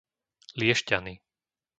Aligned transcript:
Liešťany 0.59 1.13